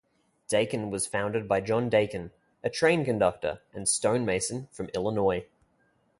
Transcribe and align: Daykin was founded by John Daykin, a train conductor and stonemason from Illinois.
Daykin 0.49 0.89
was 0.89 1.05
founded 1.05 1.47
by 1.47 1.61
John 1.61 1.87
Daykin, 1.87 2.31
a 2.63 2.71
train 2.71 3.05
conductor 3.05 3.61
and 3.71 3.87
stonemason 3.87 4.67
from 4.71 4.87
Illinois. 4.95 5.45